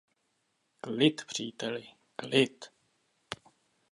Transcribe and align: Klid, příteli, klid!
Klid, 0.81 1.25
příteli, 1.25 1.87
klid! 2.15 2.65